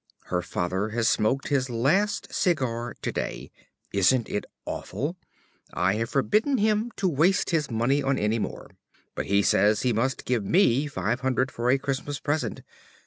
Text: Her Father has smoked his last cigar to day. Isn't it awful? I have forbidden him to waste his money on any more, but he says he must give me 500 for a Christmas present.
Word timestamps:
Her 0.33 0.41
Father 0.41 0.89
has 0.89 1.07
smoked 1.07 1.49
his 1.49 1.69
last 1.69 2.33
cigar 2.33 2.95
to 3.03 3.11
day. 3.11 3.51
Isn't 3.93 4.27
it 4.29 4.45
awful? 4.65 5.15
I 5.75 5.93
have 5.97 6.09
forbidden 6.09 6.57
him 6.57 6.89
to 6.95 7.07
waste 7.07 7.51
his 7.51 7.69
money 7.69 8.01
on 8.01 8.17
any 8.17 8.39
more, 8.39 8.71
but 9.13 9.27
he 9.27 9.43
says 9.43 9.83
he 9.83 9.93
must 9.93 10.25
give 10.25 10.43
me 10.43 10.87
500 10.87 11.51
for 11.51 11.69
a 11.69 11.77
Christmas 11.77 12.19
present. 12.19 12.63